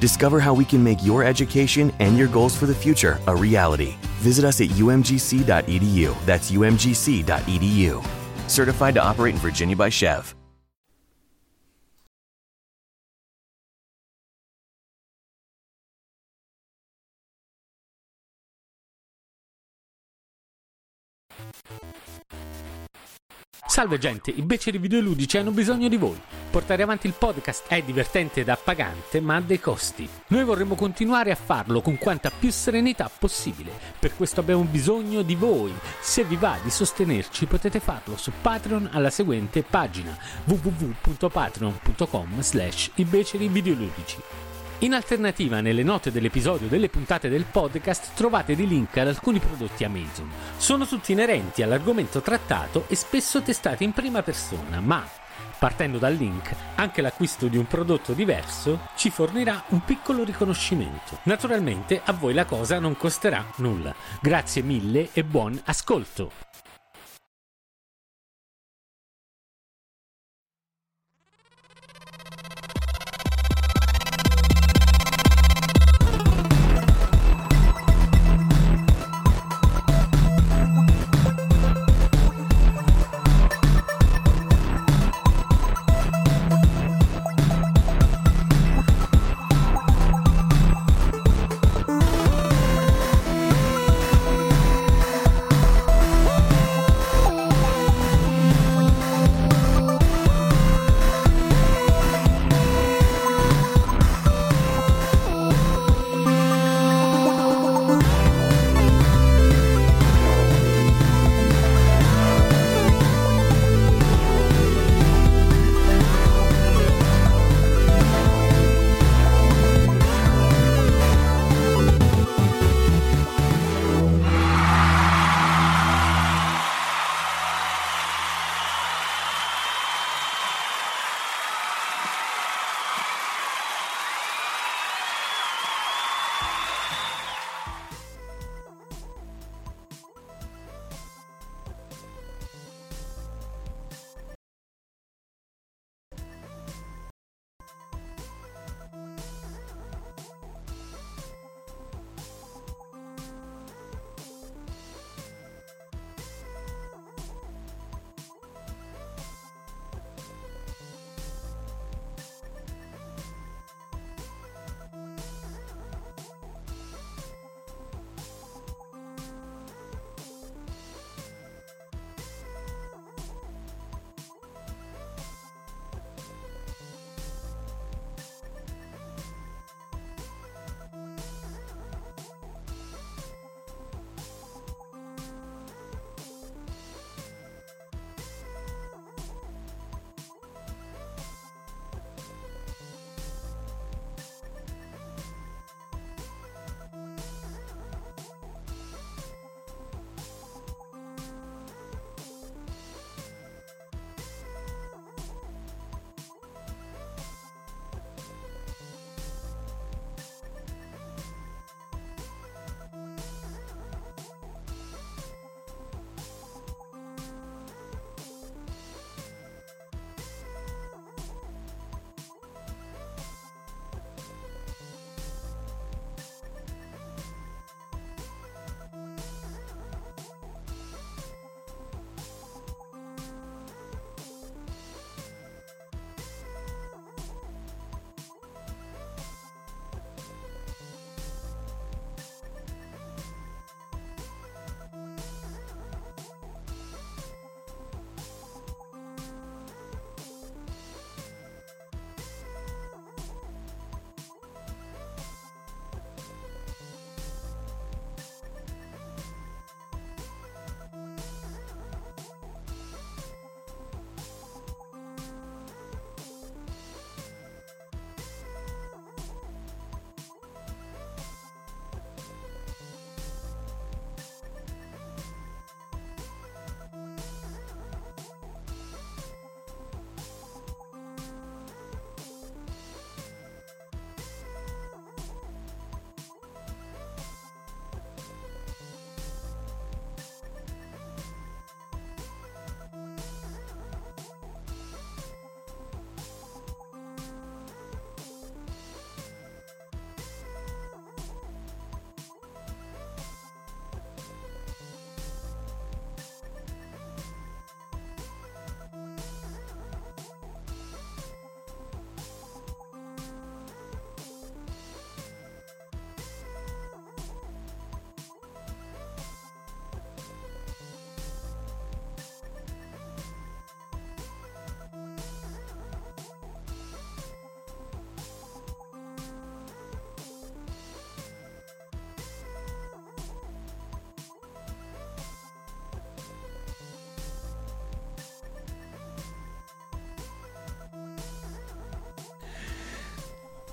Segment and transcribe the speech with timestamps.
[0.00, 3.96] Discover how we can make your education and your goals for the future a reality.
[4.20, 6.24] Visit us at umgc.edu.
[6.24, 8.06] That's umgc.edu.
[8.48, 10.34] Certified to operate in Virginia by Chev.
[23.66, 26.37] Salve gente, i beceri videoludici hanno bisogno di voi.
[26.50, 30.08] Portare avanti il podcast è divertente ed appagante, ma ha dei costi.
[30.28, 33.70] Noi vorremmo continuare a farlo con quanta più serenità possibile.
[33.98, 35.74] Per questo abbiamo bisogno di voi.
[36.00, 43.06] Se vi va di sostenerci potete farlo su Patreon alla seguente pagina www.patreon.com slash i.
[44.80, 49.84] In alternativa, nelle note dell'episodio delle puntate del podcast trovate dei link ad alcuni prodotti
[49.84, 50.30] Amazon.
[50.56, 55.04] Sono tutti inerenti all'argomento trattato e spesso testati in prima persona, ma
[55.58, 61.18] partendo dal link, anche l'acquisto di un prodotto diverso ci fornirà un piccolo riconoscimento.
[61.24, 63.94] Naturalmente a voi la cosa non costerà nulla.
[64.20, 66.47] Grazie mille e buon ascolto!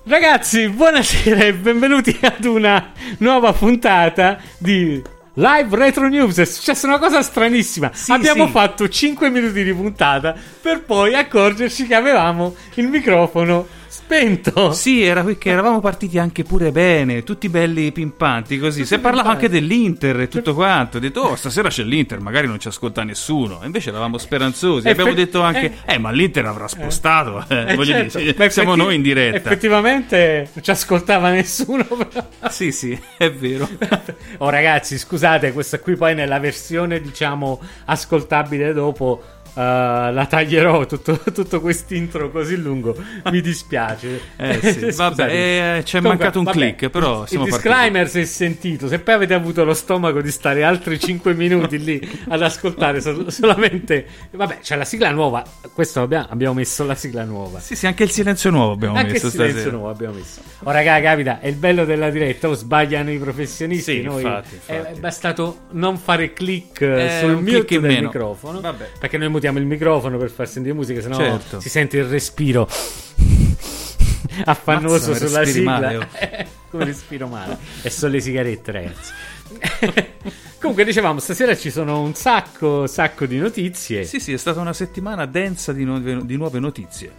[0.08, 6.38] Ragazzi, buonasera e benvenuti ad una nuova puntata di Live Retro News.
[6.38, 7.90] È successa una cosa stranissima.
[7.92, 8.52] Sì, Abbiamo sì.
[8.52, 10.32] fatto 5 minuti di puntata
[10.62, 14.72] per poi accorgerci che avevamo il microfono spento.
[14.72, 18.82] Sì, era perché eravamo partiti anche pure bene, tutti belli pimpanti così.
[18.82, 19.28] Tutti si pimpanti.
[19.28, 20.96] anche dell'Inter e tutto quanto.
[20.96, 23.62] Ho detto, oh, stasera c'è l'Inter, magari non ci ascolta nessuno.
[23.62, 24.86] E invece eravamo speranzosi.
[24.86, 25.94] E Abbiamo fe- detto anche, eh.
[25.94, 27.44] eh, ma l'Inter avrà spostato.
[27.48, 28.18] Eh, Eh, voglio certo.
[28.18, 29.36] dire, Ma siamo effetti- noi in diretta.
[29.36, 31.84] Effettivamente non ci ascoltava nessuno.
[31.84, 32.26] però.
[32.50, 33.68] Sì, sì, è vero.
[34.38, 39.22] Oh ragazzi, scusate, questa qui poi nella versione diciamo ascoltabile dopo
[39.56, 42.94] eh, la taglierò tutto, tutto quest'intro così lungo.
[43.30, 44.20] Mi dispiace.
[44.46, 47.68] Eh sì, vabbè, eh, ci è mancato un click, però il, siamo il partiti.
[47.74, 48.86] disclaimer si è sentito.
[48.88, 53.32] Se poi avete avuto lo stomaco di stare altri 5 minuti lì ad ascoltare sol-
[53.32, 55.42] solamente, vabbè, c'è la sigla nuova.
[55.72, 57.60] Questo abbiamo, abbiamo messo la sigla nuova.
[57.60, 59.76] Sì, sì, anche il silenzio nuovo abbiamo Anche il messo silenzio stasera.
[59.76, 60.40] nuovo abbiamo messo.
[60.62, 62.48] Oh, raga, capita, è il bello della diretta.
[62.48, 63.92] Oh, sbagliano i professionisti.
[63.94, 64.96] Sì, noi infatti, È, infatti.
[64.96, 68.06] è bastato non fare click eh, sul un mute click in del meno.
[68.08, 68.60] microfono.
[68.60, 68.90] Vabbè.
[68.98, 71.60] Perché noi mutiamo il microfono per far sentire musica, sennò Certo.
[71.60, 72.68] si sente il respiro
[74.44, 75.70] affannoso Mazza, sulla sigla.
[75.70, 76.06] male, oh.
[76.70, 77.56] Come respiro male.
[77.82, 79.12] E sono le sigarette, ragazzi.
[80.58, 84.04] Comunque, dicevamo, stasera ci sono un sacco, sacco di notizie.
[84.04, 87.12] Sì, sì, è stata una settimana densa di nuove, di nuove notizie.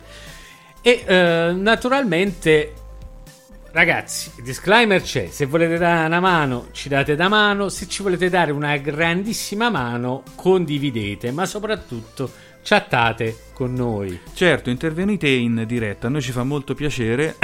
[0.81, 2.74] E eh, naturalmente,
[3.77, 5.27] ragazzi, disclaimer c'è.
[5.29, 7.69] Se volete dare una mano, ci date da mano.
[7.69, 11.31] Se ci volete dare una grandissima mano, condividete.
[11.31, 12.31] Ma soprattutto,
[12.63, 14.19] chattate con noi.
[14.33, 17.35] Certo, intervenite in diretta, a noi ci fa molto piacere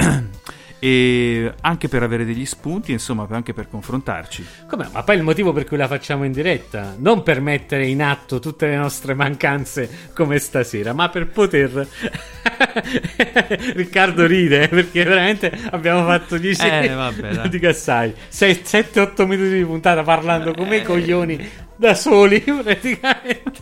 [0.86, 4.46] e anche per avere degli spunti, insomma, anche per confrontarci.
[4.68, 4.86] Come?
[4.92, 8.38] Ma poi il motivo per cui la facciamo in diretta, non per mettere in atto
[8.38, 11.88] tutte le nostre mancanze come stasera, ma per poter.
[13.74, 19.64] Riccardo ride perché veramente abbiamo fatto 10 Eh, vabbè, non dico assai 7-8 minuti di
[19.64, 20.82] puntata parlando come i Eh.
[20.82, 23.52] coglioni da soli praticamente.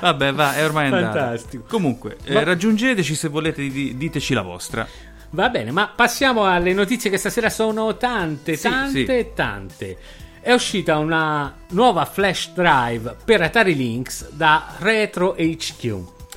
[0.00, 0.88] Vabbè, va, è ormai.
[0.90, 1.64] Fantastico.
[1.68, 4.86] Comunque, eh, Ma- raggiungeteci se volete, di- diteci la vostra.
[5.30, 9.26] Va bene, ma passiamo alle notizie che stasera sono tante, Sì, tante, sì.
[9.34, 9.96] tante.
[10.40, 15.96] È uscita una nuova flash drive per Atari Lynx da Retro HQ.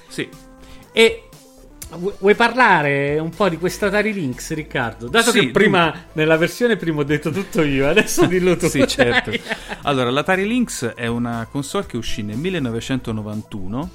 [0.09, 0.29] Sì.
[0.91, 1.23] E
[1.95, 5.07] vu- vuoi parlare un po' di questa Atari Lynx, Riccardo?
[5.07, 8.67] Dato Sì, che prima, nella versione prima ho detto tutto io, adesso dillo tu.
[8.67, 9.31] Sì, certo.
[9.83, 13.89] Allora, l'Atari Lynx è una console che uscì nel 1991,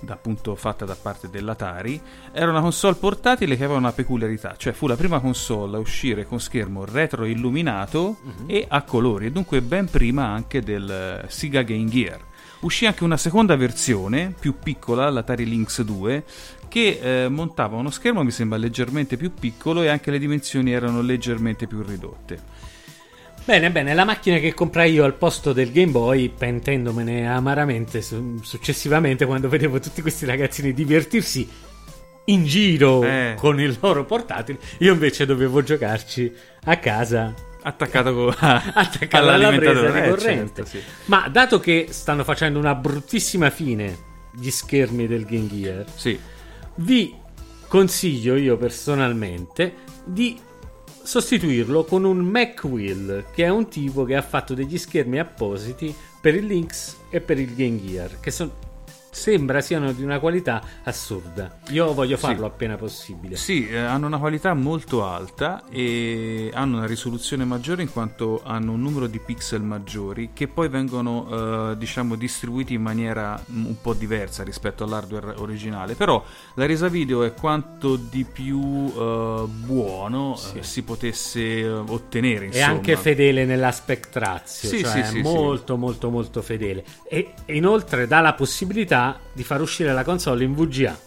[0.00, 2.00] da- appunto fatta da parte dell'Atari.
[2.32, 6.26] Era una console portatile che aveva una peculiarità, cioè fu la prima console a uscire
[6.26, 11.88] con schermo retroilluminato e a colori, e dunque ben prima anche del eh, Sega Game
[11.88, 12.26] Gear.
[12.60, 16.24] Uscì anche una seconda versione, più piccola, l'Atari Lynx 2,
[16.66, 21.00] che eh, montava uno schermo, mi sembra, leggermente più piccolo e anche le dimensioni erano
[21.00, 22.57] leggermente più ridotte.
[23.48, 28.38] Bene, bene, la macchina che comprai io al posto del Game Boy, pentendomene amaramente su-
[28.42, 31.48] successivamente quando vedevo tutti questi ragazzini divertirsi
[32.26, 33.36] in giro Eh.
[33.38, 36.30] con il loro portatile, io invece dovevo giocarci
[36.64, 40.64] a casa attaccato co- attaccato alla presa di Eh, corrente.
[40.64, 40.82] certo, sì.
[41.06, 43.96] Ma dato che stanno facendo una bruttissima fine
[44.30, 46.20] gli schermi del Game Gear, Sì.
[46.74, 47.14] vi
[47.66, 49.72] consiglio io personalmente
[50.04, 50.38] di
[51.08, 55.94] sostituirlo con un Mac Wheel, che è un tipo che ha fatto degli schermi appositi
[56.20, 58.50] per il Lynx e per il Game Gear, che son-
[59.10, 61.58] sembra siano di una qualità assurda.
[61.70, 62.22] Io voglio Sì.
[62.22, 63.36] farlo appena possibile.
[63.36, 68.72] Sì, eh, hanno una qualità molto alta e hanno una risoluzione maggiore in quanto hanno
[68.72, 73.94] un numero di pixel maggiori che poi vengono eh, diciamo distribuiti in maniera un po'
[73.94, 75.94] diversa rispetto all'hardware originale.
[75.94, 76.22] Però
[76.54, 80.58] la resa video è quanto di più eh, buono Sì.
[80.58, 82.44] eh, si potesse eh, ottenere.
[82.46, 82.66] È Insomma.
[82.66, 88.06] anche fedele nell'aspect ratio, Sì, cioè sì, è sì, molto molto molto fedele e inoltre
[88.06, 88.97] dà la possibilità
[89.32, 90.98] di far uscire la console in VGA.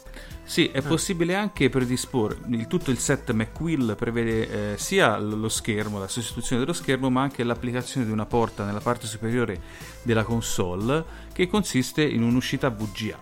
[0.44, 0.80] Sì, Ah.
[0.80, 2.38] è possibile anche predisporre.
[2.50, 7.22] Il, tutto il set McQuill prevede eh, sia lo schermo, la sostituzione dello schermo, ma
[7.22, 9.62] anche l'applicazione di una porta nella parte superiore
[10.04, 13.18] della console che consiste in un'uscita VGA.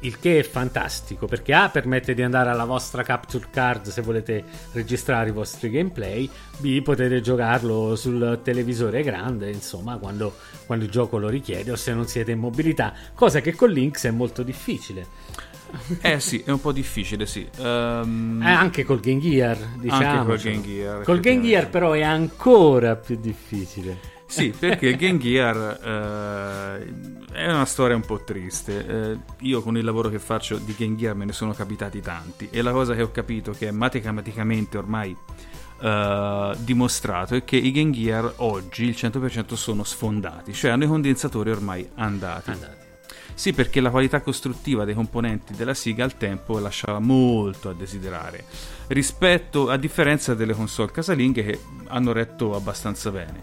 [0.00, 4.42] Il che è fantastico perché A permette di andare alla vostra capture card se volete
[4.72, 10.34] registrare i vostri gameplay, B potete giocarlo sul televisore grande, insomma, quando,
[10.66, 14.06] quando il gioco lo richiede o se non siete in mobilità, cosa che con Lynx
[14.06, 15.06] è molto difficile.
[16.00, 17.48] Eh sì, è un po' difficile, sì.
[17.58, 20.24] Ehm, Eh, anche col Game Gear, diciamo.
[20.24, 23.98] col Game Gear, Col Game Gear però è ancora più difficile.
[24.26, 28.86] Sì, perché Game Gear eh, è una storia un po' triste.
[28.86, 32.48] Eh, io con il lavoro che faccio di Game Gear me ne sono capitati tanti
[32.50, 35.16] e la cosa che ho capito che è matematicamente ormai
[35.76, 40.86] Uh, dimostrato è che i Game Gear oggi il 100% sono sfondati, cioè hanno i
[40.86, 42.50] condensatori ormai andati.
[42.50, 42.83] andati.
[43.34, 48.44] Sì, perché la qualità costruttiva dei componenti della Siga al tempo lasciava molto a desiderare,
[48.88, 53.42] rispetto a differenza delle console casalinghe che hanno retto abbastanza bene.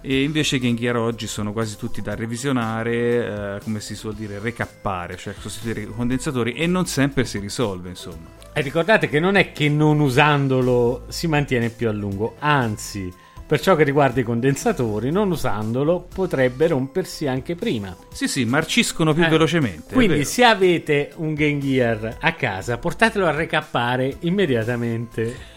[0.00, 4.14] E invece i Game Gear oggi sono quasi tutti da revisionare, eh, come si suol
[4.14, 8.40] dire, recappare, cioè sostituire i condensatori e non sempre si risolve, insomma.
[8.52, 13.12] E ricordate che non è che non usandolo si mantiene più a lungo, anzi
[13.46, 17.94] per ciò che riguarda i condensatori, non usandolo potrebbe rompersi anche prima.
[18.12, 19.94] Sì, sì, marciscono più eh, velocemente.
[19.94, 25.51] Quindi, se avete un Game Gear a casa, portatelo a recappare immediatamente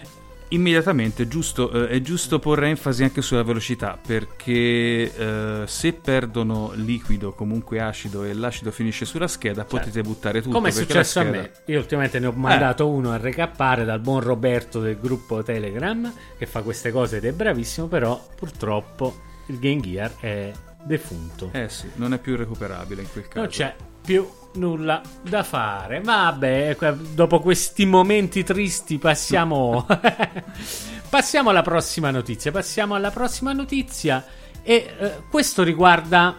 [0.55, 7.33] immediatamente giusto, eh, è giusto porre enfasi anche sulla velocità perché eh, se perdono liquido
[7.33, 9.77] comunque acido e l'acido finisce sulla scheda certo.
[9.77, 11.37] potete buttare tutto come è successo scheda...
[11.37, 12.89] a me io ultimamente ne ho mandato eh.
[12.89, 17.31] uno a recappare dal buon Roberto del gruppo Telegram che fa queste cose ed è
[17.31, 20.51] bravissimo però purtroppo il Game Gear è
[20.83, 25.43] defunto eh sì non è più recuperabile in quel caso non c'è più nulla da
[25.43, 26.01] fare.
[26.01, 26.75] Vabbè,
[27.13, 29.85] dopo questi momenti tristi passiamo
[31.09, 32.51] passiamo alla prossima notizia.
[32.51, 34.25] Passiamo alla prossima notizia
[34.61, 36.37] e eh, questo riguarda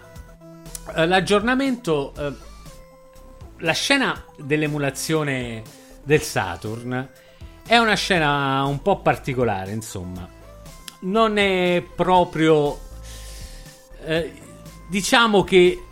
[0.94, 2.32] eh, l'aggiornamento eh,
[3.58, 5.62] la scena dell'emulazione
[6.02, 7.08] del Saturn
[7.66, 10.28] è una scena un po' particolare, insomma.
[11.00, 12.78] Non è proprio
[14.04, 14.32] eh,
[14.88, 15.82] diciamo che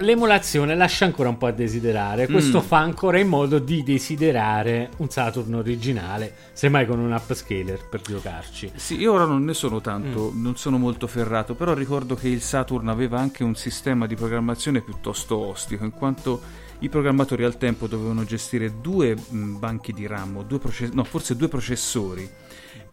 [0.00, 2.26] l'emulazione lascia ancora un po' a desiderare.
[2.26, 2.62] Questo mm.
[2.62, 8.72] fa ancora in modo di desiderare un Saturn originale, semmai con un upscaler per giocarci.
[8.74, 10.42] Sì, io ora non ne sono tanto, mm.
[10.42, 14.80] non sono molto ferrato, però ricordo che il Saturn aveva anche un sistema di programmazione
[14.80, 20.44] piuttosto ostico, in quanto i programmatori al tempo dovevano gestire due mm, banchi di RAM,
[20.44, 22.28] due process- no, forse due processori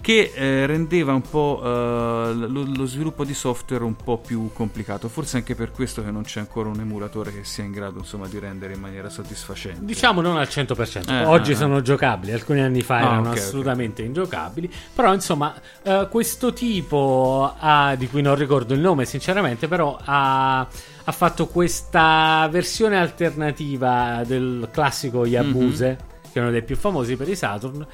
[0.02, 5.10] che eh, rendeva un po' eh, lo, lo, sviluppo di software un po' più complicato.
[5.10, 8.28] Forse anche per questo che non c'è ancora un emulatore che sia in grado insomma,
[8.28, 9.84] di rendere in maniera soddisfacente.
[9.84, 11.10] Diciamo non al 100%.
[11.10, 14.06] Eh, Oggi eh, sono giocabili, alcuni anni fa ah, erano okay, assolutamente okay.
[14.06, 14.72] ingiocabili.
[14.94, 20.60] Però insomma, eh, questo tipo ha, di cui non ricordo il nome sinceramente, però ha,
[20.60, 26.32] ha fatto questa versione alternativa del classico Yabuse, mm-hmm.
[26.32, 27.86] che è uno dei più famosi per i Saturn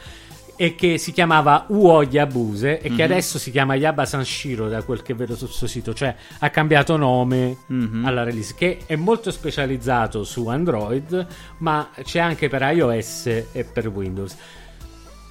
[0.61, 2.95] e che si chiamava Uo Yabuse e mm-hmm.
[2.95, 3.11] che mhm.
[3.11, 6.97] adesso si chiama Yaba Sanshiro da quel che vedo sul suo sito, cioè ha cambiato
[6.97, 8.05] nome mm-hmm.
[8.05, 11.27] alla release che è molto specializzato su Android
[11.57, 14.37] ma c'è anche per iOS e per Windows.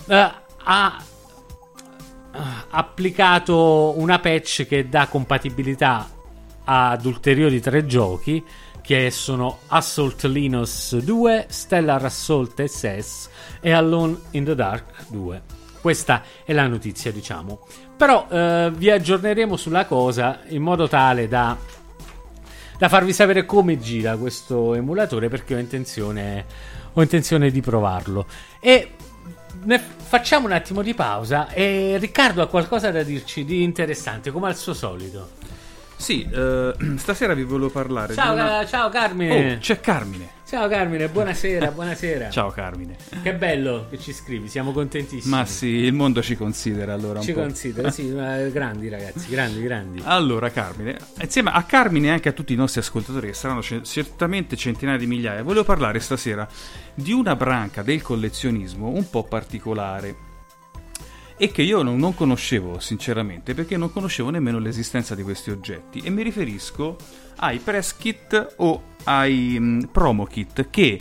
[0.07, 0.15] Uh,
[0.65, 1.05] ha
[2.33, 2.39] uh,
[2.71, 6.11] applicato una patch che dà compatibilità
[6.65, 8.45] ad ulteriori tre giochi
[8.83, 13.29] che sono Assault Linux 2, Stellar Assault SS
[13.61, 15.43] e Alone in the Dark 2.
[15.81, 17.67] Questa è la notizia, diciamo.
[17.97, 21.57] Però eh, vi aggiorneremo sulla cosa in modo tale da,
[22.79, 26.45] da, farvi sapere come gira questo emulatore perché ho intenzione,
[26.93, 28.27] ho intenzione di provarlo.
[28.61, 28.93] E
[29.97, 34.57] facciamo un attimo di pausa e Riccardo ha qualcosa da dirci di interessante, come al
[34.57, 35.40] suo solito.
[36.01, 38.67] Sì, uh, stasera vi volevo parlare ciao, di una...
[38.67, 39.55] ciao Carmine.
[39.55, 40.39] Oh, c'è Carmine.
[40.49, 42.31] Ciao Carmine, buonasera, buonasera.
[42.31, 42.97] ciao Carmine.
[43.23, 45.33] Che bello che ci scrivi, siamo contentissimi.
[45.33, 48.11] Ma sì, il mondo ci considera allora Ci considera, sì,
[48.51, 50.01] grandi ragazzi, grandi, grandi.
[50.03, 53.83] Allora Carmine, insieme a Carmine e anche a tutti i nostri ascoltatori, che saranno c-
[53.83, 56.49] certamente centinaia di migliaia, volevo parlare stasera
[56.95, 60.29] di una branca del collezionismo un po' particolare
[61.43, 66.01] e che io non, conoscevo sinceramente perché non conoscevo nemmeno l'esistenza di questi oggetti.
[66.01, 66.99] E mi riferisco
[67.37, 71.01] ai press kit o ai um, promo kit che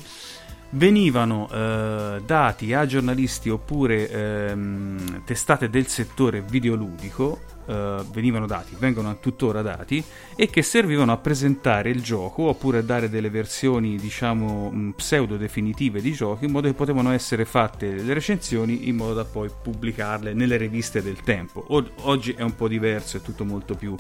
[0.70, 9.20] venivano eh, dati a giornalisti oppure ehm, testate del settore videoludico eh, venivano dati, vengono
[9.20, 10.04] tuttora dati
[10.36, 15.38] e che servivano a presentare il gioco oppure a dare delle versioni diciamo mm, pseudo
[15.38, 19.50] definitive di giochi in modo che potevano essere fatte le recensioni in modo da poi
[19.62, 21.64] pubblicarle nelle riviste del tempo.
[21.68, 23.96] O- oggi è un po' diverso, è tutto molto più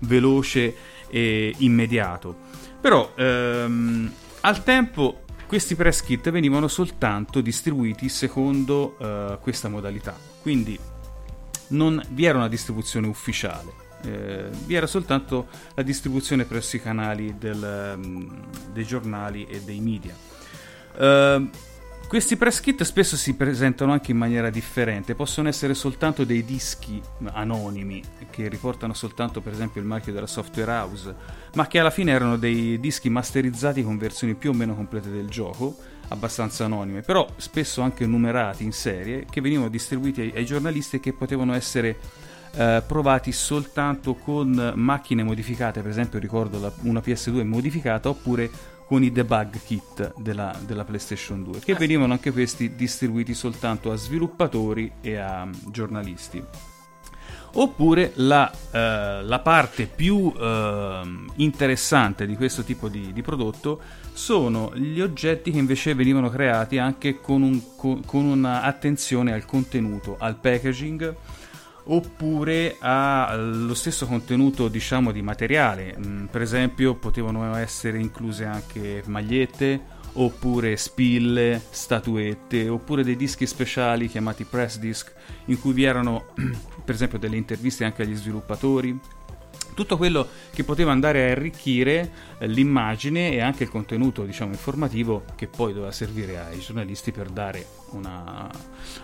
[0.00, 0.74] veloce
[1.08, 2.36] e immediato.
[2.78, 10.78] Però ehm, al tempo questi press kit venivano soltanto distribuiti secondo uh, questa modalità, quindi
[11.68, 17.36] non vi era una distribuzione ufficiale, eh, vi era soltanto la distribuzione presso i canali
[17.38, 20.14] del, um, dei giornali e dei media.
[20.96, 21.48] Uh,
[22.06, 27.00] questi press kit spesso si presentano anche in maniera differente, possono essere soltanto dei dischi
[27.32, 31.14] anonimi che riportano soltanto per esempio il marchio della software house,
[31.54, 35.28] ma che alla fine erano dei dischi masterizzati con versioni più o meno complete del
[35.28, 35.76] gioco,
[36.08, 41.00] abbastanza anonime, però spesso anche numerati in serie, che venivano distribuiti ai, ai giornalisti e
[41.00, 41.96] che potevano essere
[42.54, 48.50] eh, provati soltanto con macchine modificate, per esempio ricordo la, una PS2 modificata, oppure
[48.86, 53.90] con i debug kit della, della PlayStation 2, che ah, venivano anche questi distribuiti soltanto
[53.90, 56.72] a sviluppatori e a giornalisti.
[57.56, 61.02] Oppure la, eh, la parte più eh,
[61.36, 63.80] interessante di questo tipo di, di, prodotto
[64.12, 70.16] sono gli oggetti che invece venivano creati anche con, un, con, con un'attenzione al contenuto,
[70.18, 71.14] al packaging
[71.86, 75.96] oppure ha lo stesso contenuto diciamo di materiale.
[75.96, 84.08] Mm, per esempio potevano essere incluse anche magliette oppure spille, statuette oppure dei dischi speciali
[84.08, 85.12] chiamati press disc
[85.46, 86.26] in cui vi erano
[86.84, 88.98] per esempio delle interviste anche agli sviluppatori
[89.74, 95.24] tutto quello che poteva andare a arricchire eh, l'immagine e anche il contenuto diciamo, informativo
[95.36, 98.50] che poi doveva servire ai giornalisti per dare una,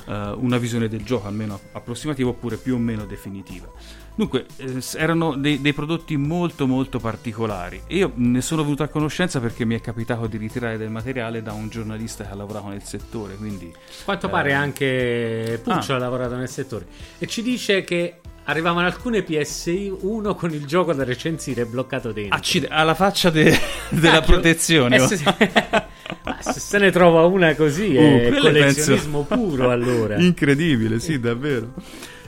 [0.07, 3.71] uh, una visione del gioco almeno approssimativa oppure più o meno definitiva.
[4.15, 9.41] Dunque, eh, erano dei, dei, prodotti molto molto particolari io ne sono venuto a conoscenza
[9.41, 12.83] perché mi è capitato di ritirare del materiale da un giornalista che ha lavorato nel
[12.83, 13.73] settore, quindi...
[14.05, 14.31] Quanto eh...
[14.31, 15.97] pare anche Puccio ah.
[15.97, 16.87] ha lavorato nel settore
[17.19, 22.37] e ci dice che arrivavano alcune PS1 con il gioco da recensire bloccato dentro.
[22.37, 23.59] Accide- alla faccia de-
[23.91, 24.97] della protezione.
[24.97, 25.17] Eh, se,
[26.41, 29.45] se, se ne trova una così uh, è collezionismo penso...
[29.45, 30.17] puro allora.
[30.19, 31.73] Incredibile, sì, davvero.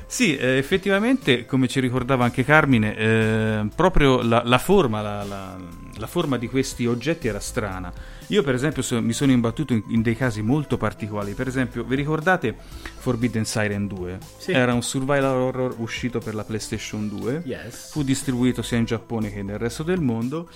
[0.07, 5.57] Sì, eh, effettivamente, come ci ricordava anche Carmine, eh, proprio la, la forma, la, la,
[5.98, 7.92] la, forma di questi oggetti era strana.
[8.28, 11.35] Io, per esempio, so, mi sono imbattuto in, in, dei casi molto particolari.
[11.35, 12.55] Per esempio, vi ricordate
[12.98, 14.18] Forbidden Siren 2?
[14.38, 14.52] Sì.
[14.52, 17.42] Era un survival horror uscito per la PlayStation 2.
[17.44, 17.90] Yes.
[17.90, 20.48] Fu distribuito sia in Giappone che nel resto del mondo.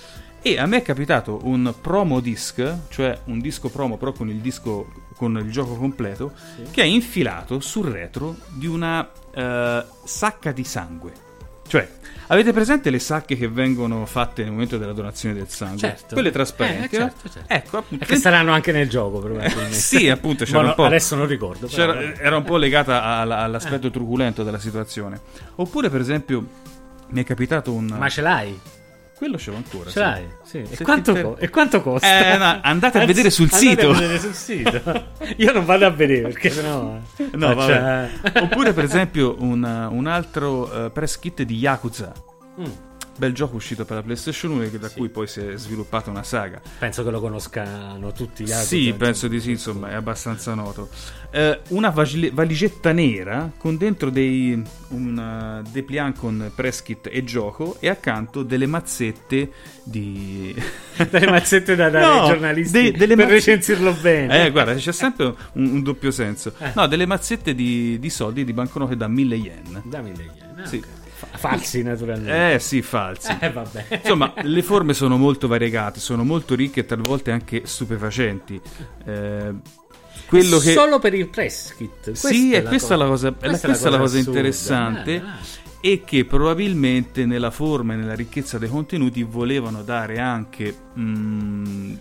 [0.42, 4.36] E a me è capitato un promo disc, cioè un disco promo però con il
[4.36, 6.70] disco con il gioco completo, sì.
[6.70, 11.25] che è infilato sul retro di una uh, sacca di sangue.
[11.66, 11.88] Cioè,
[12.28, 15.78] avete presente le sacche che vengono fatte nel momento della donazione del sangue?
[15.78, 16.14] Certo.
[16.14, 16.96] Quelle trasparenti.
[16.96, 17.52] Eh, certo, certo.
[17.52, 18.04] Ecco, appunto.
[18.04, 19.72] che saranno anche nel gioco, probabilmente.
[19.72, 20.44] sì, appunto.
[20.44, 21.68] C'era no, un po', adesso non ricordo.
[21.68, 23.90] Era un po' legata all'aspetto eh.
[23.90, 25.20] truculento della situazione.
[25.56, 26.46] Oppure, per esempio,
[27.08, 27.86] mi è capitato un.
[27.86, 28.58] Ma ce l'hai?
[29.16, 29.88] Quello ce l'ho ancora.
[29.90, 30.28] Ce l'hai?
[30.42, 30.58] Sì.
[30.58, 32.34] E, quanto co- e, quanto costa?
[32.34, 33.92] Eh, no, andate a vedere sul sito.
[33.92, 34.82] Vedere sul sito.
[35.36, 36.98] Io non vado a vedere perché sennò.
[37.32, 38.10] No, vabbè.
[38.42, 42.12] Oppure, per esempio, un, un altro uh, press kit di Yakuza.
[42.60, 44.96] Mm bel gioco uscito per la PlayStation 1 da sì.
[44.96, 46.60] cui poi si è sviluppata una saga.
[46.78, 48.84] Penso che lo conoscano tutti gli altri.
[48.84, 50.88] Sì, penso di sì, insomma, è abbastanza noto.
[51.30, 57.76] Eh, una valigetta nera con dentro dei un uh, dépliant con press kit e gioco
[57.80, 59.50] e accanto delle mazzette
[59.82, 60.54] di
[61.10, 63.34] delle mazzette da dare no, ai giornalisti de- delle per mazz...
[63.34, 64.44] recensirlo bene.
[64.46, 66.52] Eh, guarda, c'è sempre un, un doppio senso.
[66.58, 66.72] Eh.
[66.74, 69.82] No, delle mazzette di, di soldi di banconote da 1000 yen.
[69.84, 70.60] Da 1000 yen.
[70.60, 70.76] Ah, sì.
[70.76, 70.95] Okay.
[71.36, 72.54] Falsi, naturalmente.
[72.54, 73.36] Eh sì, falsi.
[73.40, 73.52] Eh.
[74.02, 78.60] Insomma, le forme sono molto variegate, sono molto ricche e talvolta anche stupefacenti.
[79.04, 79.54] Eh,
[80.26, 80.72] quello che...
[80.72, 82.04] Solo per il press kit.
[82.04, 85.20] Questa sì, è, questa è la cosa, questa questa è la cosa interessante.
[85.20, 85.64] Ah, ah.
[85.80, 91.94] E che probabilmente nella forma e nella ricchezza dei contenuti volevano dare anche, mh, mm,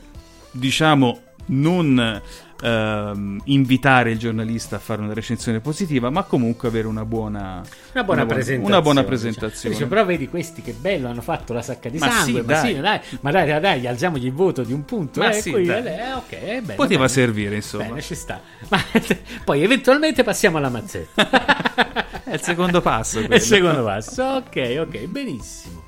[0.51, 2.21] diciamo, non
[2.61, 7.61] ehm, invitare il giornalista a fare una recensione positiva, ma comunque avere una buona,
[7.93, 8.65] una buona, una presentazione.
[8.65, 9.75] Una buona presentazione.
[9.75, 9.89] Diciamo.
[9.89, 12.73] però vedi questi che bello, hanno fatto la sacca di ma sangue, sì, ma, dai.
[12.73, 15.19] Sì, dai, ma dai, dai, alziamogli il voto di un punto.
[15.19, 17.07] Ma eh, sì, qui, eh, okay, bene, Poteva bene.
[17.09, 17.85] servire, insomma.
[17.85, 18.41] Bene, ci sta.
[18.69, 18.79] Ma,
[19.43, 22.23] poi eventualmente passiamo alla mazzetta.
[22.25, 23.19] È il secondo passo.
[23.19, 25.83] È il secondo passo, ok, ok, benissimo.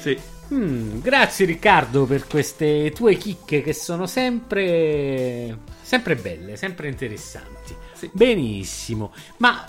[0.00, 0.36] Sì.
[0.52, 7.76] Mm, grazie Riccardo per queste tue chicche che sono sempre, sempre belle, sempre interessanti.
[7.92, 8.10] Sì.
[8.12, 9.66] Benissimo, ma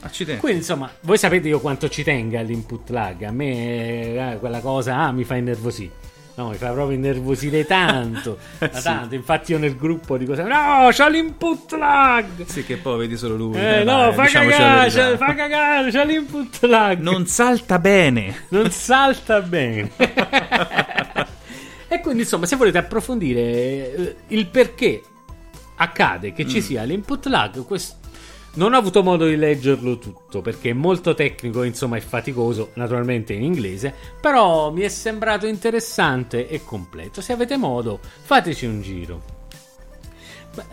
[0.00, 0.40] Accidenti.
[0.40, 3.22] Quindi, insomma, voi sapete io quanto ci tenga all'input lag.
[3.22, 5.92] A me eh, quella cosa ah, mi fa innervosire.
[6.36, 8.38] No, mi fa proprio innervosire tanto.
[8.58, 9.14] ma tanto.
[9.14, 12.44] Infatti, io nel gruppo dico sempre: No, c'ho l'input lag.
[12.46, 13.56] Sì, che poi vedi solo lui.
[13.56, 16.98] Eh, dai, no, fa diciamoci la cagare, c'è- fa cagare, c'ha l'input lag.
[17.00, 18.46] Non salta bene.
[18.48, 19.90] non salta bene.
[21.88, 25.02] e quindi, insomma, se volete approfondire eh, il perché
[25.76, 26.48] accade che Mm.
[26.48, 27.96] ci sia l'input lag, quest-
[28.54, 33.32] non ho avuto modo di leggerlo tutto perché è molto tecnico, insomma, è faticoso, naturalmente
[33.32, 37.20] in inglese, però mi è sembrato interessante e completo.
[37.20, 39.22] Se avete modo, fateci un giro.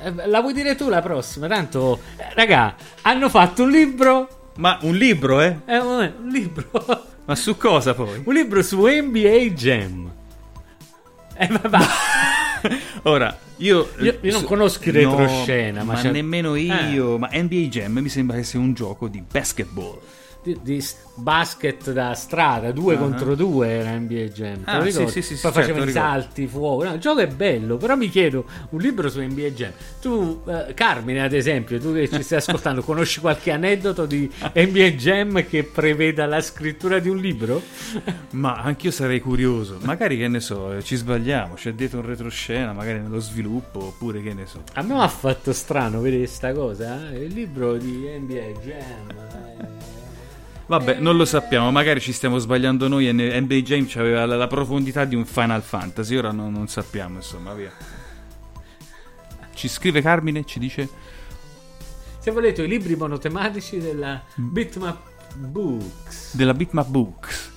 [0.03, 1.47] Eh, La vuoi dire tu la prossima?
[1.47, 4.27] Tanto, eh, raga, hanno fatto un libro.
[4.57, 5.57] Ma un libro, eh?
[5.65, 6.69] eh, un libro.
[7.25, 8.21] Ma su cosa poi?
[8.25, 10.11] Un libro su NBA Jam.
[11.35, 11.77] Eh, vabbè.
[13.03, 13.89] Ora, io...
[13.99, 17.17] Io- io non conosco il retroscena, ma ma, c'è- nemmeno io.
[17.17, 19.99] Ma NBA Jam mi sembra che sia un gioco di basketball.
[20.43, 20.83] Di, di
[21.15, 24.61] basket da strada, due contro due era NBA Jam.
[24.65, 25.99] Ah, sì, sì, sì, Poi facevano certo, i ricordo.
[25.99, 26.87] salti fuori.
[26.87, 29.71] No, il gioco è bello, però mi chiedo un libro su NBA Jam.
[30.01, 34.87] Tu, eh, Carmine, ad esempio, tu che ci stai ascoltando, conosci qualche aneddoto di NBA
[34.91, 37.61] Jam che preveda la scrittura di un libro?
[38.31, 39.77] Ma anch'io sarei curioso.
[39.83, 41.53] Magari, che ne so, eh, ci sbagliamo.
[41.55, 44.63] C'è dietro un retroscena, magari nello sviluppo, oppure che ne so.
[44.73, 47.11] A me mi ha fatto strano vedere sta cosa.
[47.11, 49.50] eh, Il libro di NBA Jam.
[50.71, 54.47] Vabbè, non lo sappiamo, magari ci stiamo sbagliando noi e NBA Jam aveva la, la
[54.47, 57.73] profondità di un Final Fantasy, ora non, non sappiamo, insomma, via.
[59.53, 60.87] Ci scrive Carmine, ci dice...
[62.19, 64.97] Se volete i libri monotematici della Bitmap
[65.35, 66.37] Books.
[66.37, 67.51] della Bitmap Books.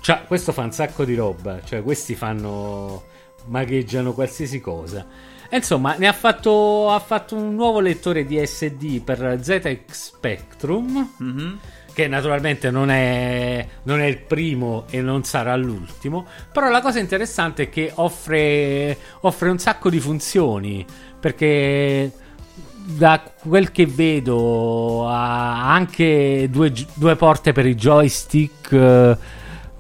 [0.02, 3.04] cioè, questo fa un sacco di roba cioè questi fanno
[3.46, 5.06] magheggiano qualsiasi cosa
[5.50, 11.14] e insomma ne ha fatto, ha fatto un nuovo lettore di SD per ZX Spectrum
[11.18, 11.60] Mhm.
[11.92, 17.00] che naturalmente non è, non è il primo e non sarà l'ultimo, però la cosa
[17.00, 20.86] interessante è che offre, offre un sacco di funzioni,
[21.20, 22.10] perché
[22.74, 29.18] da quel che vedo ha anche due, due porte per i joystick, eh,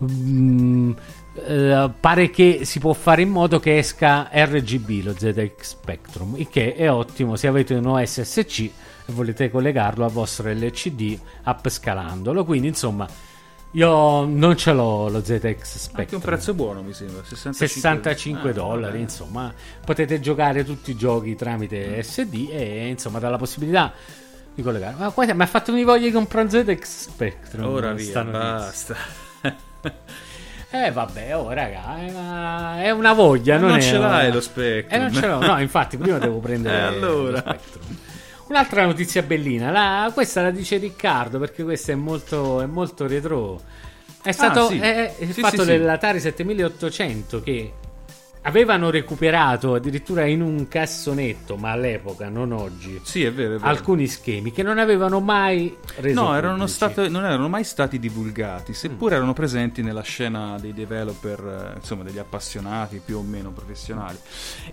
[0.03, 0.91] mm,
[1.35, 6.49] eh, pare che si può fare in modo che esca RGB lo ZX Spectrum, il
[6.49, 8.71] che è ottimo se avete un OSSC e
[9.11, 12.43] volete collegarlo al vostro LCD upscalandolo.
[12.45, 13.07] Quindi, insomma,
[13.71, 16.19] io non ce l'ho lo ZX Anche Spectrum.
[16.21, 17.23] un prezzo buono, mi sembra.
[17.23, 18.97] 65, 65 Ah, dollari, vabbè.
[18.97, 19.53] insomma,
[19.85, 23.93] potete giocare tutti i giochi tramite SD e insomma, dalla possibilità
[24.53, 24.95] di collegare.
[24.97, 27.65] Ma mi ha fatto venire voglia di comprare un ZX Spectrum.
[27.65, 28.95] Ora via, basta.
[30.71, 34.39] Eh vabbè, oh raga, è una, è una voglia, non, non ce una- l'hai lo
[34.39, 34.99] Spectrum.
[34.99, 37.57] Eh non ce l'ho, no, infatti prima devo prendere Eh, allora.
[38.49, 43.59] Un'altra notizia bellina, la- questa la dice Riccardo perché questa è molto, è molto retro.
[44.21, 44.77] È stato sì.
[44.79, 45.67] è- il Sì, fatto sì.
[45.69, 47.73] dell'Atari 7800 che
[48.41, 53.69] avevano recuperato addirittura in un cassonetto, ma all'epoca, non oggi, Sì, è vero, è vero.
[53.69, 58.73] alcuni schemi che non avevano mai reso No, erano state- non erano mai stati divulgati,
[58.73, 64.17] seppur erano presenti nella scena dei developer, eh, insomma, degli appassionati più o meno professionali.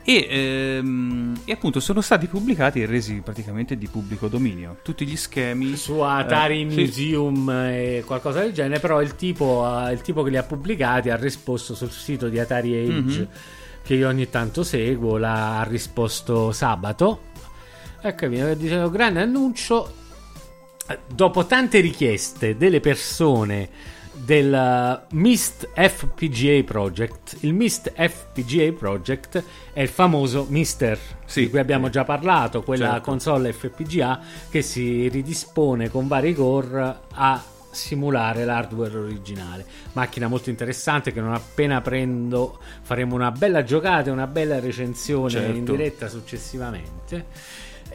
[0.05, 4.77] E, ehm, e appunto sono stati pubblicati e resi praticamente di pubblico dominio.
[4.83, 5.75] Tutti gli schemi.
[5.77, 6.77] su Atari eh, sì.
[6.81, 11.11] Museum e qualcosa del genere, però il tipo, ha- il tipo che li ha pubblicati
[11.11, 13.29] ha risposto sul sito di Atari Age Mhm.
[13.87, 17.21] Che io ogni tanto seguo, l'ha ha risposto sabato.
[18.01, 19.93] Ecco, mi dicevo grande annuncio.
[21.07, 23.69] Dopo tante richieste delle persone
[24.13, 24.53] del
[25.11, 31.59] uh, Mist FPGA Project, il Mist FPGA Project è il famoso Mister Sì, di cui
[31.61, 33.11] abbiamo già parlato, quella Certo.
[33.11, 34.21] console FPGA
[34.51, 37.43] che si ridispone con vari core a
[37.77, 39.65] simulare l'hardware originale.
[39.93, 45.31] Macchina molto interessante che non appena prendo faremo una bella giocata e una bella recensione
[45.31, 45.57] Certo.
[45.57, 47.27] in diretta successivamente.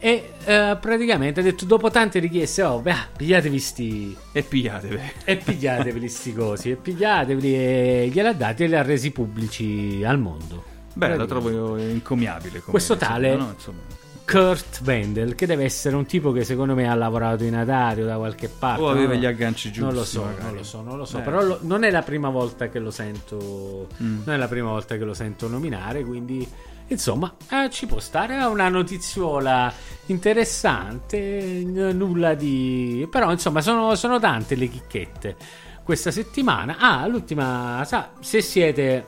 [0.04, 5.00] E eh, praticamente ha detto dopo tante richieste, oh, beh, pigliatevi sti E pigliatevi.
[5.26, 10.18] e pigliateveli sti cosi, e pigliateveli e gliel'ha dati e li ha resi pubblici al
[10.18, 10.64] mondo.
[10.94, 12.60] Beh, la trovo incomiabile.
[12.60, 13.52] come- Questo tale- no?
[13.54, 13.80] Insomma,
[14.26, 18.16] Kurt Wendell, che deve essere un tipo che secondo me ha lavorato in Atario da
[18.18, 18.82] qualche parte.
[18.82, 19.82] O aveva non lo- gli agganci giusti.
[19.84, 20.44] Non lo so, magari.
[20.44, 21.18] non lo so, non lo so.
[21.20, 21.22] Eh.
[21.22, 23.88] Però lo- non è la prima volta che lo sento.
[24.02, 24.22] Mm.
[24.26, 26.04] Non è la prima volta che lo sento nominare.
[26.06, 26.48] Quindi,
[26.88, 28.38] insomma, eh, ci può stare.
[28.38, 29.74] È una notiziola
[30.06, 31.18] interessante.
[31.66, 33.08] n- nulla di.
[33.12, 35.36] Però, insomma, sono, sono tante le chicchette
[35.84, 36.78] questa settimana.
[36.80, 37.84] Ah, l'ultima.
[37.86, 39.06] Sa, se siete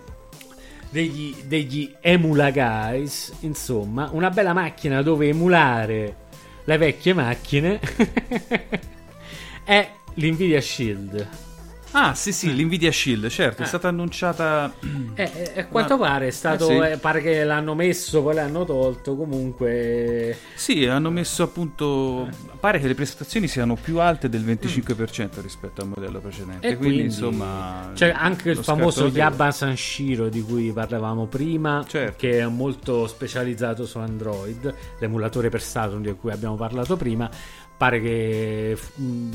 [0.94, 6.18] degli, degli emula guys, insomma, una bella macchina dove emulare
[6.66, 7.80] le vecchie macchine
[9.66, 11.28] è l'Nvidia Shield.
[11.96, 13.68] Ah, sì, sì, l'Nvidia Shield, certo, è Eh.
[13.68, 14.74] stata annunciata.
[15.14, 16.68] E, e- e a quanto Ma- pare è stato.
[16.70, 16.92] eh sì.
[16.94, 19.16] eh, pare che l'hanno messo, poi l'hanno tolto.
[19.16, 20.36] Comunque.
[20.56, 22.28] Sì, hanno messo appunto.
[22.60, 26.68] Pare che le prestazioni siano più alte del 25% rispetto al modello precedente.
[26.68, 27.92] E quindi, quindi, insomma.
[27.94, 32.16] c'è anche il famoso Yaba Sanshiro di cui parlavamo prima, Certo.
[32.18, 37.30] che è molto specializzato su Android, l'emulatore per Saturn di cui abbiamo parlato prima.
[37.84, 39.32] Pare che mm,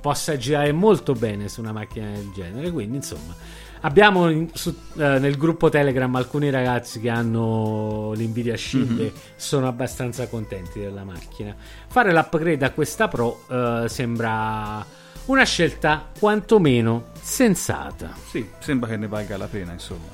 [0.00, 2.70] possa girare molto bene su una macchina del genere.
[2.70, 3.34] Quindi, insomma,
[3.80, 9.66] abbiamo in- su- eh, nel gruppo Telegram alcuni ragazzi che hanno l'Nvidia Shield e sono
[9.66, 11.56] abbastanza contenti della macchina.
[11.88, 14.86] Fare l'upgrade a questa Pro eh, sembra
[15.24, 18.12] una scelta quantomeno sensata.
[18.30, 20.06] Sì, sembra che ne valga la pena, insomma.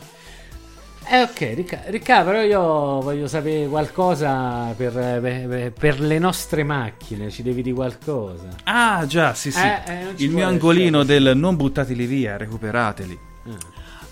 [1.05, 2.61] Eh, ok, Ricca- Riccardo, però io
[3.01, 7.29] voglio sapere qualcosa per, per- per le nostre macchine.
[7.31, 8.49] Ci devi di qualcosa.
[8.65, 9.61] Ah, già, sì, sì.
[9.61, 11.25] Eh, eh, Il mio angolino scegliere.
[11.25, 13.19] del non buttateli via, recuperateli.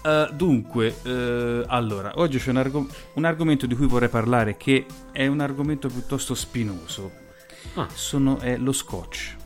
[0.03, 0.19] Ah.
[0.25, 4.85] Eh, dunque, eh, allora, oggi c'è un, argo- un argomento di cui vorrei parlare che
[5.13, 7.11] è un argomento piuttosto spinoso.
[7.75, 7.87] Ah.
[7.93, 9.37] Sono, è lo scotch.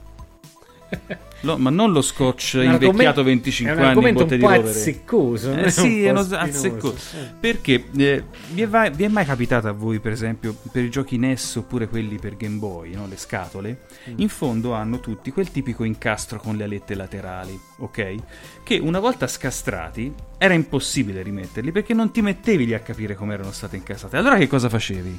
[1.40, 4.40] Lo- ma non lo scotch invecchiato argomen- 25 è un anni in argomento botte un
[4.40, 5.52] po' azzeccoso.
[5.54, 6.36] Eh, sì, è uno spinoso.
[6.36, 6.94] azzecco.
[6.94, 7.32] Eh.
[7.38, 10.90] Perché eh, vi, è va- vi è mai capitato a voi, per esempio, per i
[10.90, 13.06] giochi NES oppure quelli per Game Boy, no?
[13.06, 14.14] le scatole, Mm.
[14.16, 18.14] in fondo hanno tutti quel tipico incastro con le alette laterali, ok?
[18.62, 23.34] Che una volta scastrati era impossibile rimetterli perché non ti mettevi lì a capire come
[23.34, 24.16] erano state incastrate.
[24.16, 25.18] Allora che cosa facevi?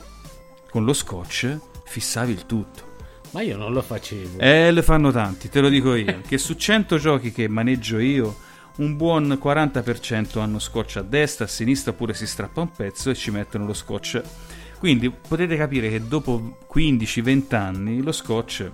[0.69, 2.93] Con lo scotch fissavi il tutto.
[3.35, 4.39] Ma io non lo facevo.
[4.39, 6.21] Eh, le fanno tanti, te lo dico io.
[6.25, 8.33] che su 100 giochi che maneggio io,
[8.77, 13.13] un buon 40% hanno scotch a destra, a sinistra, oppure si strappa un pezzo e
[13.13, 14.21] ci mettono lo scotch.
[14.79, 18.71] Quindi potete capire che dopo 15-20 anni lo scotch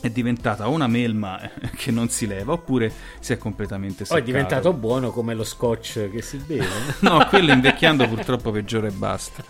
[0.00, 1.38] è diventata una melma
[1.76, 4.22] che non si leva, oppure si è completamente Poi seccato.
[4.22, 6.68] è diventato buono come lo scotch che si beve.
[7.00, 9.42] No, quello invecchiando purtroppo peggiora e basta.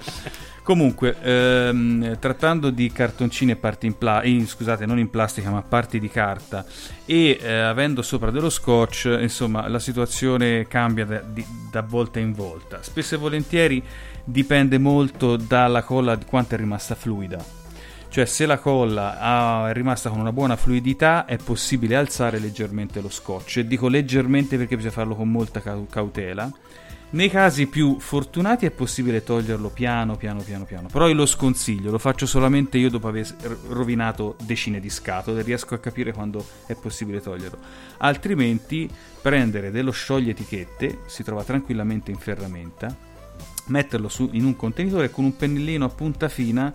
[0.63, 5.99] Comunque, ehm, trattando di cartoncini e parti in plastica, scusate, non in plastica, ma parti
[5.99, 6.65] di carta,
[7.05, 12.33] e eh, avendo sopra dello scotch, insomma, la situazione cambia da, di- da volta in
[12.33, 12.83] volta.
[12.83, 13.83] Spesso e volentieri
[14.23, 17.60] dipende molto dalla colla di quanto è rimasta fluida.
[18.11, 23.01] Cioè, se la colla ha- è rimasta con una buona fluidità, è possibile alzare leggermente
[23.01, 23.59] lo scotch.
[23.59, 26.51] E dico leggermente perché bisogna farlo con molta cau- cautela.
[27.11, 30.89] Nei casi più fortunati è possibile toglierlo piano, piano, piano, piano.
[30.89, 33.29] Però io lo sconsiglio, lo faccio solamente io dopo aver
[33.69, 37.59] rovinato decine di scatole, riesco a capire quando è possibile toglierlo.
[37.99, 38.91] Altrimenti
[39.23, 42.93] prendere dello scioglie etichette, si trova tranquillamente in ferramenta,
[43.67, 46.73] metterlo su- in un contenitore con un pennellino a punta fina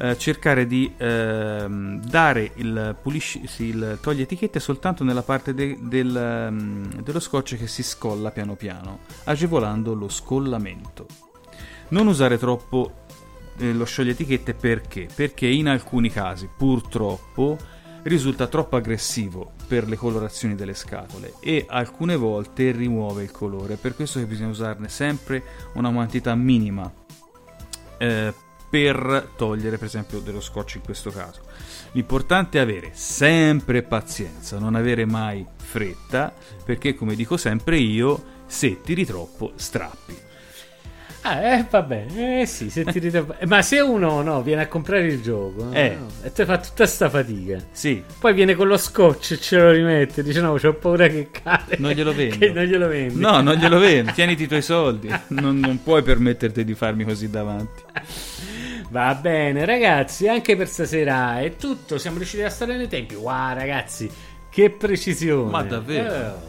[0.00, 6.16] eh, cercare di ehm, dare il, pulisci, il toglie etichette soltanto nella parte de- del,
[6.16, 11.06] ehm, dello scotch che si scolla piano piano, agevolando lo scollamento.
[11.88, 13.04] Non usare troppo
[13.58, 15.06] eh, lo scioglie etichette perché?
[15.14, 17.58] Perché in alcuni casi purtroppo
[18.04, 23.94] risulta troppo aggressivo per le colorazioni delle scatole e alcune volte rimuove il colore, per
[23.94, 25.42] questo che bisogna usarne sempre
[25.74, 26.90] una quantità minima
[27.98, 28.32] eh,
[28.70, 31.40] per togliere per esempio dello scotch in questo caso.
[31.92, 36.32] L'importante è avere sempre pazienza, non avere mai fretta,
[36.64, 40.28] perché come dico sempre io, se tiri troppo strappi.
[41.22, 42.06] Ah, eh, vabbè,
[42.40, 45.96] eh sì, se ti eh, Ma se uno no, viene a comprare il gioco Eh.
[45.98, 47.58] no, e te fa tutta sta fatica.
[47.72, 50.22] Sì, Poi viene con lo scotch e ce lo rimette.
[50.22, 51.76] Dice: No, c'ho paura che cade.
[51.78, 52.52] Non glielo vendo.
[52.54, 53.20] non glielo vendi.
[53.20, 57.28] no, non glielo vendo, tieniti i tuoi soldi, non, non puoi permetterti di farmi così
[57.28, 57.82] davanti.
[58.90, 61.96] Va bene, ragazzi, anche per stasera è tutto.
[61.96, 63.14] Siamo riusciti a stare nei tempi.
[63.14, 64.10] Wow, ragazzi,
[64.50, 65.50] Che precisione.
[65.50, 66.12] Ma davvero?
[66.14, 66.48] Eh,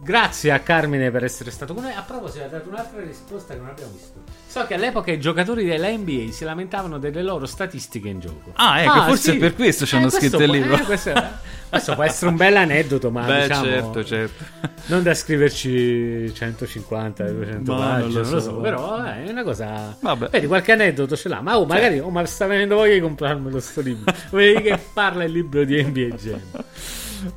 [0.00, 1.92] Grazie a Carmine per essere stato con noi.
[1.92, 4.22] A proposito, ha dato un'altra risposta che non abbiamo visto.
[4.46, 8.52] So che all'epoca i giocatori della NBA si lamentavano delle loro statistiche in gioco.
[8.54, 9.38] Ah, ecco, forse sì.
[9.38, 10.76] per questo ci hanno questo scritto il libro.
[10.76, 11.10] eh, questo,
[11.68, 14.44] questo può essere un bel aneddoto, ma Beh, diciamo, certo, certo.
[14.86, 18.50] non da scriverci 150, 200 Ma pagine, non non lo lo so.
[18.50, 19.96] so, però eh, è una cosa...
[20.00, 20.28] Vabbè.
[20.30, 23.60] Vedi, qualche aneddoto ce l'ha, ma oh, magari oh, ma sta venendo voglia di comprarmelo
[23.60, 24.12] sto libro.
[24.30, 26.40] Vedi che parla il libro di NBA Jam.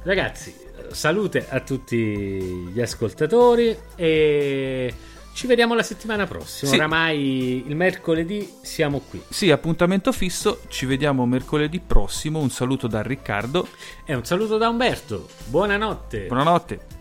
[0.03, 0.53] Ragazzi,
[0.91, 4.93] salute a tutti gli ascoltatori e
[5.41, 6.69] ci vediamo la settimana prossima.
[6.69, 6.77] Sì.
[6.77, 9.19] Oramai il mercoledì siamo qui.
[9.27, 12.37] Sì, appuntamento fisso, ci vediamo mercoledì prossimo.
[12.37, 13.67] Un saluto da Riccardo.
[14.05, 15.27] E un saluto da Umberto.
[15.45, 16.27] Buonanotte.
[16.27, 17.00] Buonanotte.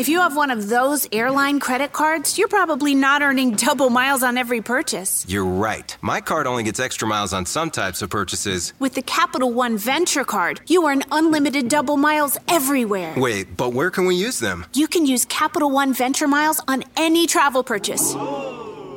[0.00, 4.22] If you have one of those airline credit cards, you're probably not earning double miles
[4.22, 5.26] on every purchase.
[5.28, 5.94] You're right.
[6.00, 8.72] My card only gets extra miles on some types of purchases.
[8.78, 13.12] With the Capital One Venture Card, you earn unlimited double miles everywhere.
[13.18, 14.64] Wait, but where can we use them?
[14.72, 18.14] You can use Capital One Venture Miles on any travel purchase.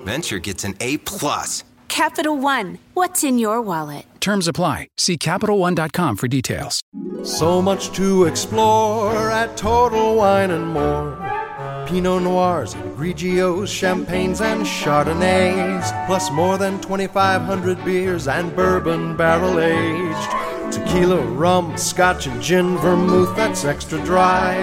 [0.06, 1.66] Venture gets an A plus.
[1.88, 4.06] Capital One, what's in your wallet?
[4.20, 4.88] Terms apply.
[4.98, 6.82] See CapitalOne.com for details.
[7.24, 11.18] So much to explore at Total Wine and More.
[11.88, 16.06] Pinot Noirs, and Grigios, Champagnes, and Chardonnays.
[16.08, 20.74] Plus more than 2,500 beers and bourbon barrel aged.
[20.74, 24.56] Tequila, rum, scotch, and gin, vermouth that's extra dry.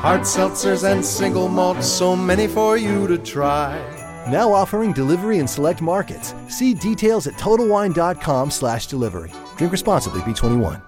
[0.00, 3.78] Hard seltzers and single malts, so many for you to try.
[4.28, 6.34] Now offering delivery in select markets.
[6.48, 9.32] See details at TotalWine.com slash delivery.
[9.56, 10.80] Drink responsibly, B21.